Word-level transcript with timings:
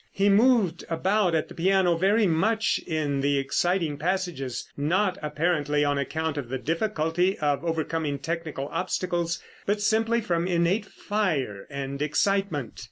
He 0.11 0.29
moved 0.29 0.83
about 0.89 1.35
at 1.35 1.47
the 1.47 1.53
piano 1.53 1.95
very 1.95 2.25
much 2.25 2.79
in 2.87 3.21
the 3.21 3.37
exciting 3.37 3.97
passages, 3.99 4.67
not, 4.75 5.19
apparently, 5.21 5.85
on 5.85 5.99
account 5.99 6.37
of 6.39 6.49
the 6.49 6.57
difficulty 6.57 7.37
of 7.37 7.63
overcoming 7.63 8.17
technical 8.17 8.67
obstacles, 8.69 9.43
but 9.67 9.79
simply 9.79 10.19
from 10.19 10.47
innate 10.47 10.85
fire 10.85 11.67
and 11.69 12.01
excitement. 12.01 12.79